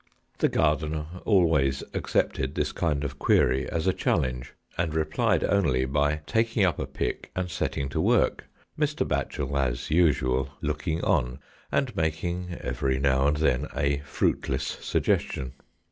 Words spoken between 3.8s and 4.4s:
a chal